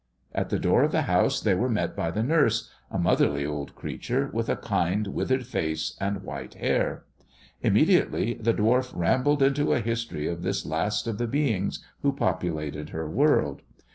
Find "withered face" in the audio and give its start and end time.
5.09-5.95